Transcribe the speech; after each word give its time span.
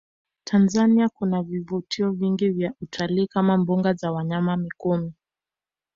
Tanzania 0.43 1.09
kuna 1.09 1.41
vivutio 1.43 2.11
vingi 2.11 2.49
vya 2.49 2.73
utalii 2.81 3.27
kama 3.27 3.57
mbuga 3.57 3.93
za 3.93 4.11
wanyama 4.11 4.57
mikumi 4.57 5.13